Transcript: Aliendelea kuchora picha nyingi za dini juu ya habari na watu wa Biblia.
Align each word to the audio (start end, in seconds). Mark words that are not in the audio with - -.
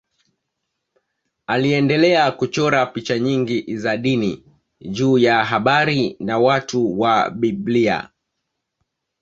Aliendelea 1.47 2.31
kuchora 2.31 2.85
picha 2.85 3.19
nyingi 3.19 3.77
za 3.77 3.97
dini 3.97 4.43
juu 4.81 5.17
ya 5.17 5.45
habari 5.45 6.17
na 6.19 6.37
watu 6.39 6.99
wa 6.99 7.29
Biblia. 7.29 8.09